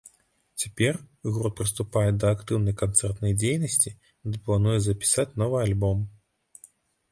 [0.61, 0.95] Цяпер
[1.35, 3.95] гурт прыступае да актыўнай канцэртнай дзейнасці
[4.29, 6.05] ды плануе запісаць новы альбом.